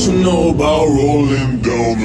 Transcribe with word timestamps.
about 0.00 0.86
rolling 0.86 1.60
down 1.60 1.98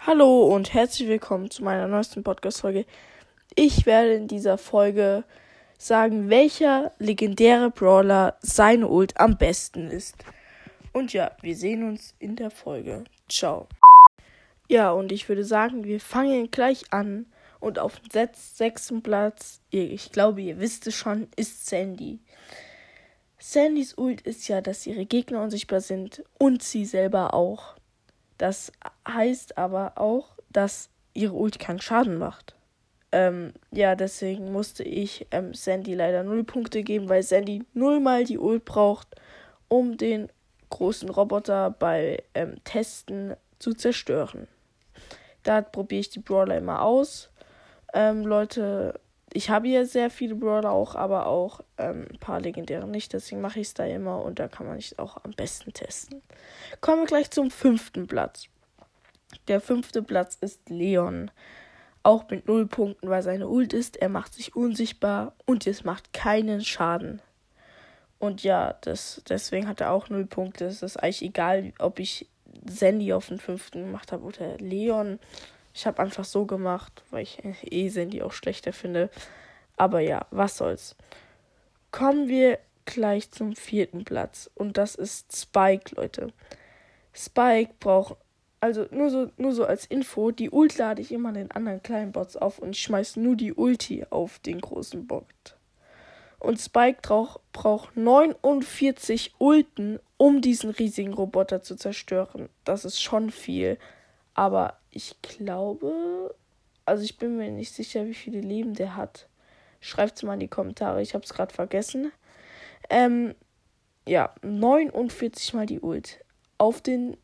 Hallo 0.00 0.46
und 0.52 0.74
herzlich 0.74 1.08
willkommen 1.08 1.48
zu 1.48 1.62
meiner 1.62 1.86
neuesten 1.86 2.24
Podcast-Folge. 2.24 2.86
Ich 3.54 3.86
werde 3.86 4.14
in 4.14 4.26
dieser 4.26 4.58
Folge 4.58 5.22
sagen, 5.78 6.28
welcher 6.28 6.90
legendäre 6.98 7.70
Brawler 7.70 8.36
seine 8.40 8.88
Ult 8.88 9.20
am 9.20 9.38
besten 9.38 9.92
ist. 9.92 10.16
Und 10.92 11.12
ja, 11.12 11.30
wir 11.42 11.56
sehen 11.56 11.86
uns 11.86 12.14
in 12.18 12.36
der 12.36 12.50
Folge. 12.50 13.04
Ciao. 13.28 13.68
Ja, 14.68 14.90
und 14.90 15.12
ich 15.12 15.28
würde 15.28 15.44
sagen, 15.44 15.84
wir 15.84 16.00
fangen 16.00 16.50
gleich 16.50 16.92
an. 16.92 17.26
Und 17.60 17.78
auf 17.78 17.98
dem 17.98 18.10
sechs- 18.10 18.56
sechsten 18.56 19.02
Platz, 19.02 19.60
ich 19.70 20.12
glaube, 20.12 20.40
ihr 20.42 20.60
wisst 20.60 20.86
es 20.86 20.94
schon, 20.94 21.28
ist 21.36 21.66
Sandy. 21.66 22.20
Sandys 23.38 23.96
Ult 23.96 24.20
ist 24.20 24.46
ja, 24.48 24.60
dass 24.60 24.86
ihre 24.86 25.06
Gegner 25.06 25.42
unsichtbar 25.42 25.80
sind 25.80 26.22
und 26.38 26.62
sie 26.62 26.84
selber 26.84 27.34
auch. 27.34 27.76
Das 28.36 28.72
heißt 29.08 29.58
aber 29.58 29.92
auch, 29.96 30.36
dass 30.50 30.90
ihre 31.14 31.34
Ult 31.34 31.58
keinen 31.58 31.80
Schaden 31.80 32.18
macht. 32.18 32.54
Ähm, 33.10 33.54
ja, 33.72 33.96
deswegen 33.96 34.52
musste 34.52 34.84
ich 34.84 35.26
ähm, 35.30 35.54
Sandy 35.54 35.94
leider 35.94 36.22
null 36.22 36.44
Punkte 36.44 36.82
geben, 36.82 37.08
weil 37.08 37.22
Sandy 37.22 37.64
nullmal 37.74 38.24
die 38.24 38.38
Ult 38.38 38.64
braucht, 38.64 39.08
um 39.68 39.96
den 39.96 40.28
großen 40.70 41.08
Roboter 41.08 41.70
bei 41.70 42.22
ähm, 42.34 42.56
Testen 42.64 43.34
zu 43.58 43.72
zerstören. 43.72 44.48
Da 45.42 45.62
probiere 45.62 46.00
ich 46.00 46.10
die 46.10 46.20
Brawler 46.20 46.58
immer 46.58 46.82
aus. 46.82 47.30
Ähm, 47.94 48.26
Leute, 48.26 49.00
ich 49.32 49.50
habe 49.50 49.68
hier 49.68 49.86
sehr 49.86 50.10
viele 50.10 50.34
Brawler 50.34 50.70
auch, 50.70 50.94
aber 50.94 51.26
auch 51.26 51.60
ähm, 51.76 52.06
ein 52.10 52.18
paar 52.18 52.40
legendäre 52.40 52.86
nicht. 52.86 53.12
Deswegen 53.12 53.40
mache 53.40 53.60
ich 53.60 53.68
es 53.68 53.74
da 53.74 53.84
immer 53.84 54.22
und 54.22 54.38
da 54.38 54.48
kann 54.48 54.66
man 54.66 54.76
nicht 54.76 54.98
auch 54.98 55.22
am 55.24 55.32
besten 55.32 55.72
testen. 55.72 56.22
Kommen 56.80 57.02
wir 57.02 57.06
gleich 57.06 57.30
zum 57.30 57.50
fünften 57.50 58.06
Platz. 58.06 58.48
Der 59.48 59.60
fünfte 59.60 60.02
Platz 60.02 60.36
ist 60.40 60.68
Leon. 60.70 61.30
Auch 62.02 62.28
mit 62.30 62.46
null 62.48 62.66
Punkten, 62.66 63.10
weil 63.10 63.22
seine 63.22 63.48
Ult 63.48 63.72
ist. 63.72 63.96
Er 63.96 64.08
macht 64.08 64.32
sich 64.32 64.56
unsichtbar 64.56 65.34
und 65.44 65.66
es 65.66 65.84
macht 65.84 66.12
keinen 66.12 66.64
Schaden. 66.64 67.20
Und 68.18 68.42
ja, 68.42 68.74
das, 68.80 69.22
deswegen 69.28 69.68
hat 69.68 69.80
er 69.80 69.92
auch 69.92 70.08
null 70.08 70.26
Punkte. 70.26 70.64
Es 70.66 70.82
ist 70.82 70.96
eigentlich 70.96 71.22
egal, 71.22 71.72
ob 71.78 71.98
ich 72.00 72.28
Sandy 72.66 73.12
auf 73.12 73.28
den 73.28 73.38
fünften 73.38 73.84
gemacht 73.84 74.12
habe 74.12 74.24
oder 74.24 74.58
Leon. 74.58 75.18
Ich 75.72 75.86
habe 75.86 76.02
einfach 76.02 76.24
so 76.24 76.44
gemacht, 76.44 77.04
weil 77.10 77.22
ich 77.22 77.38
eh 77.62 77.88
Sandy 77.88 78.22
auch 78.22 78.32
schlechter 78.32 78.72
finde. 78.72 79.10
Aber 79.76 80.00
ja, 80.00 80.26
was 80.30 80.56
soll's. 80.56 80.96
Kommen 81.92 82.28
wir 82.28 82.58
gleich 82.84 83.30
zum 83.30 83.54
vierten 83.54 84.04
Platz. 84.04 84.50
Und 84.54 84.76
das 84.76 84.94
ist 84.94 85.36
Spike, 85.36 85.94
Leute. 85.94 86.32
Spike 87.12 87.74
braucht, 87.78 88.16
also 88.60 88.86
nur 88.90 89.10
so, 89.10 89.30
nur 89.36 89.52
so 89.52 89.64
als 89.64 89.86
Info, 89.86 90.30
die 90.30 90.50
Ult 90.50 90.76
lade 90.78 91.02
ich 91.02 91.12
immer 91.12 91.32
den 91.32 91.50
anderen 91.50 91.82
kleinen 91.82 92.12
Bots 92.12 92.36
auf 92.36 92.58
und 92.58 92.70
ich 92.70 92.82
schmeiße 92.82 93.20
nur 93.20 93.36
die 93.36 93.52
Ulti 93.52 94.04
auf 94.10 94.38
den 94.40 94.60
großen 94.60 95.06
Bot. 95.06 95.57
Und 96.38 96.60
Spike 96.60 97.00
braucht, 97.02 97.40
braucht 97.52 97.96
49 97.96 99.34
Ulten, 99.38 99.98
um 100.16 100.40
diesen 100.40 100.70
riesigen 100.70 101.12
Roboter 101.12 101.62
zu 101.62 101.76
zerstören. 101.76 102.48
Das 102.64 102.84
ist 102.84 103.02
schon 103.02 103.30
viel. 103.30 103.78
Aber 104.34 104.78
ich 104.90 105.20
glaube, 105.20 106.34
also 106.84 107.02
ich 107.02 107.18
bin 107.18 107.36
mir 107.36 107.50
nicht 107.50 107.72
sicher, 107.72 108.06
wie 108.06 108.14
viele 108.14 108.40
Leben 108.40 108.74
der 108.74 108.94
hat. 108.94 109.28
Schreibt 109.80 110.16
es 110.16 110.22
mal 110.22 110.34
in 110.34 110.40
die 110.40 110.48
Kommentare, 110.48 111.02
ich 111.02 111.14
habe 111.14 111.24
es 111.24 111.34
gerade 111.34 111.54
vergessen. 111.54 112.12
Ähm, 112.88 113.34
ja, 114.06 114.34
49 114.42 115.54
mal 115.54 115.66
die 115.66 115.80
Ult. 115.80 116.24
Auf 116.56 116.80
den 116.80 117.16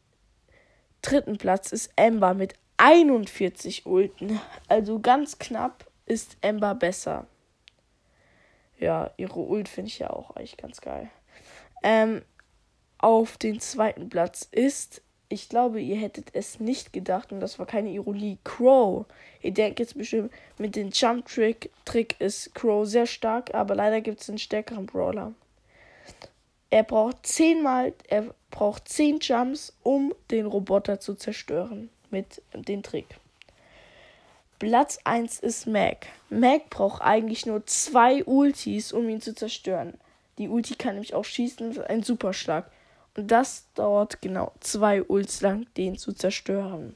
dritten 1.02 1.38
Platz 1.38 1.72
ist 1.72 1.92
Ember 1.96 2.34
mit 2.34 2.54
41 2.76 3.86
Ulten. 3.86 4.40
Also 4.68 5.00
ganz 5.00 5.38
knapp 5.38 5.86
ist 6.06 6.36
Ember 6.40 6.74
besser. 6.74 7.26
Ja, 8.78 9.10
ihre 9.16 9.40
Ult 9.40 9.68
finde 9.68 9.88
ich 9.88 9.98
ja 9.98 10.10
auch 10.10 10.30
eigentlich 10.32 10.56
ganz 10.56 10.80
geil. 10.80 11.10
Ähm, 11.82 12.22
auf 12.98 13.36
den 13.36 13.60
zweiten 13.60 14.08
Platz 14.08 14.48
ist, 14.50 15.02
ich 15.28 15.48
glaube, 15.48 15.80
ihr 15.80 15.96
hättet 15.96 16.34
es 16.34 16.60
nicht 16.60 16.92
gedacht 16.92 17.32
und 17.32 17.40
das 17.40 17.58
war 17.58 17.66
keine 17.66 17.90
Ironie, 17.90 18.38
Crow. 18.44 19.06
Ihr 19.42 19.52
denkt 19.52 19.80
jetzt 19.80 19.96
bestimmt, 19.96 20.32
mit 20.58 20.76
dem 20.76 20.90
Jump 20.90 21.26
Trick, 21.26 21.70
Trick 21.84 22.20
ist 22.20 22.54
Crow 22.54 22.86
sehr 22.86 23.06
stark, 23.06 23.54
aber 23.54 23.74
leider 23.74 24.00
gibt 24.00 24.20
es 24.20 24.28
einen 24.28 24.38
stärkeren 24.38 24.86
Brawler. 24.86 25.32
Er 26.70 26.82
braucht 26.82 27.26
zehnmal, 27.26 27.92
er 28.08 28.34
braucht 28.50 28.88
zehn 28.88 29.18
Jumps, 29.20 29.76
um 29.82 30.14
den 30.30 30.46
Roboter 30.46 30.98
zu 30.98 31.14
zerstören 31.14 31.90
mit 32.10 32.42
dem 32.54 32.82
Trick. 32.82 33.06
Platz 34.58 34.98
1 35.04 35.40
ist 35.40 35.66
Mac. 35.66 36.06
Mac 36.30 36.70
braucht 36.70 37.02
eigentlich 37.02 37.44
nur 37.44 37.66
zwei 37.66 38.24
Ultis, 38.24 38.92
um 38.92 39.08
ihn 39.08 39.20
zu 39.20 39.34
zerstören. 39.34 39.94
Die 40.38 40.48
Ulti 40.48 40.74
kann 40.74 40.94
nämlich 40.94 41.14
auch 41.14 41.24
schießen, 41.24 41.82
ein 41.82 42.02
Superschlag. 42.02 42.70
Und 43.16 43.30
das 43.30 43.66
dauert 43.74 44.22
genau 44.22 44.52
zwei 44.60 45.02
Ults 45.02 45.40
lang, 45.40 45.66
den 45.76 45.96
zu 45.96 46.12
zerstören. 46.12 46.94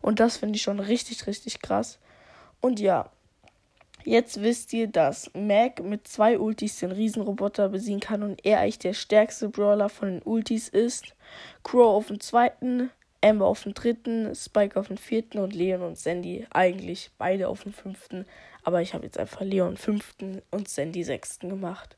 Und 0.00 0.20
das 0.20 0.36
finde 0.36 0.56
ich 0.56 0.62
schon 0.62 0.80
richtig, 0.80 1.26
richtig 1.26 1.60
krass. 1.60 1.98
Und 2.60 2.80
ja, 2.80 3.10
jetzt 4.04 4.42
wisst 4.42 4.72
ihr, 4.72 4.88
dass 4.88 5.30
Mac 5.34 5.82
mit 5.82 6.06
zwei 6.08 6.38
Ultis 6.38 6.78
den 6.78 6.92
Riesenroboter 6.92 7.68
besiegen 7.68 8.00
kann 8.00 8.22
und 8.22 8.44
er 8.44 8.60
eigentlich 8.60 8.78
der 8.78 8.94
stärkste 8.94 9.48
Brawler 9.48 9.88
von 9.88 10.08
den 10.08 10.22
Ultis 10.22 10.68
ist. 10.68 11.14
Crow 11.62 11.96
auf 11.96 12.06
dem 12.08 12.20
zweiten, 12.20 12.90
Amber 13.20 13.46
auf 13.46 13.64
dem 13.64 13.74
dritten, 13.74 14.34
Spike 14.34 14.78
auf 14.78 14.88
dem 14.88 14.96
vierten 14.96 15.38
und 15.38 15.54
Leon 15.54 15.82
und 15.82 15.98
Sandy 15.98 16.46
eigentlich 16.50 17.10
beide 17.18 17.48
auf 17.48 17.64
dem 17.64 17.72
fünften. 17.72 18.26
Aber 18.62 18.80
ich 18.82 18.94
habe 18.94 19.04
jetzt 19.04 19.18
einfach 19.18 19.40
Leon 19.40 19.76
fünften 19.76 20.42
und 20.50 20.68
Sandy 20.68 21.02
sechsten 21.02 21.48
gemacht. 21.48 21.96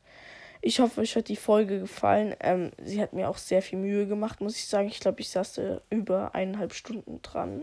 Ich 0.62 0.80
hoffe, 0.80 1.00
euch 1.00 1.16
hat 1.16 1.28
die 1.28 1.36
Folge 1.36 1.80
gefallen. 1.80 2.34
Ähm, 2.40 2.70
sie 2.82 3.00
hat 3.00 3.12
mir 3.12 3.28
auch 3.28 3.38
sehr 3.38 3.62
viel 3.62 3.78
Mühe 3.78 4.06
gemacht, 4.06 4.40
muss 4.40 4.56
ich 4.56 4.66
sagen. 4.66 4.88
Ich 4.88 5.00
glaube, 5.00 5.20
ich 5.20 5.30
saß 5.30 5.60
über 5.88 6.34
eineinhalb 6.34 6.74
Stunden 6.74 7.22
dran, 7.22 7.62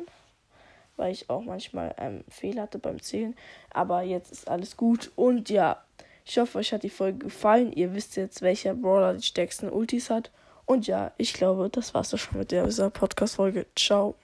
weil 0.96 1.12
ich 1.12 1.29
auch 1.29 1.44
manchmal 1.44 1.94
ähm, 2.00 2.23
Fehler 2.28 2.63
hatte 2.63 2.79
beim 2.79 3.01
Zählen. 3.01 3.35
Aber 3.69 4.01
jetzt 4.01 4.31
ist 4.31 4.50
alles 4.50 4.78
gut. 4.78 5.12
Und 5.16 5.50
ja, 5.50 5.84
ich 6.25 6.38
hoffe, 6.40 6.57
euch 6.57 6.73
hat 6.73 6.84
die 6.84 6.90
Folge 6.90 7.19
gefallen. 7.19 7.72
Ihr 7.72 7.94
wisst 7.94 8.17
jetzt, 8.17 8.41
welcher 8.41 8.73
Brawler 8.73 9.13
die 9.13 9.23
stärksten 9.23 9.69
Ultis 9.69 10.09
hat. 10.09 10.31
Und 10.67 10.85
ja, 10.85 11.13
ich 11.17 11.33
glaube, 11.33 11.69
das 11.69 11.94
war's 11.94 12.09
doch 12.09 12.19
schon 12.19 12.38
mit 12.38 12.51
dieser 12.51 12.89
Podcast-Folge. 12.89 13.66
Ciao. 13.75 14.16